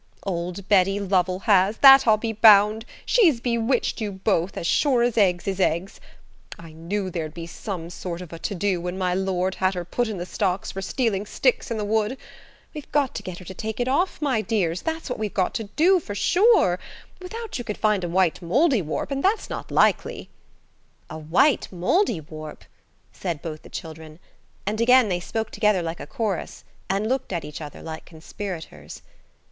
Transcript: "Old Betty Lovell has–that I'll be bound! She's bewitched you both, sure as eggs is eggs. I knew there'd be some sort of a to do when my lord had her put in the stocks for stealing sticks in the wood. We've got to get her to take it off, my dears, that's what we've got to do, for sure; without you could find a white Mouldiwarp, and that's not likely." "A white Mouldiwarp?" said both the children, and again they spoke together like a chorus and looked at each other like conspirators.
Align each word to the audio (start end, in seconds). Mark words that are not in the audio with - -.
"Old 0.23 0.67
Betty 0.67 0.99
Lovell 0.99 1.41
has–that 1.41 2.07
I'll 2.07 2.17
be 2.17 2.33
bound! 2.33 2.85
She's 3.05 3.39
bewitched 3.39 4.01
you 4.01 4.11
both, 4.11 4.65
sure 4.65 5.03
as 5.03 5.15
eggs 5.15 5.47
is 5.47 5.59
eggs. 5.59 5.99
I 6.57 6.73
knew 6.73 7.11
there'd 7.11 7.35
be 7.35 7.45
some 7.45 7.91
sort 7.91 8.19
of 8.19 8.33
a 8.33 8.39
to 8.39 8.55
do 8.55 8.81
when 8.81 8.97
my 8.97 9.13
lord 9.13 9.53
had 9.53 9.75
her 9.75 9.85
put 9.85 10.07
in 10.07 10.17
the 10.17 10.25
stocks 10.25 10.71
for 10.71 10.81
stealing 10.81 11.27
sticks 11.27 11.69
in 11.69 11.77
the 11.77 11.85
wood. 11.85 12.17
We've 12.73 12.91
got 12.91 13.13
to 13.13 13.21
get 13.21 13.37
her 13.37 13.45
to 13.45 13.53
take 13.53 13.79
it 13.79 13.87
off, 13.87 14.19
my 14.23 14.41
dears, 14.41 14.81
that's 14.81 15.07
what 15.07 15.19
we've 15.19 15.35
got 15.35 15.53
to 15.53 15.65
do, 15.65 15.99
for 15.99 16.15
sure; 16.15 16.79
without 17.21 17.59
you 17.59 17.63
could 17.63 17.77
find 17.77 18.03
a 18.03 18.09
white 18.09 18.41
Mouldiwarp, 18.41 19.11
and 19.11 19.23
that's 19.23 19.51
not 19.51 19.69
likely." 19.69 20.29
"A 21.11 21.19
white 21.19 21.67
Mouldiwarp?" 21.71 22.63
said 23.11 23.43
both 23.43 23.61
the 23.61 23.69
children, 23.69 24.17
and 24.65 24.81
again 24.81 25.09
they 25.09 25.19
spoke 25.19 25.51
together 25.51 25.83
like 25.83 25.99
a 25.99 26.07
chorus 26.07 26.63
and 26.89 27.07
looked 27.07 27.31
at 27.31 27.45
each 27.45 27.61
other 27.61 27.83
like 27.83 28.05
conspirators. 28.05 29.03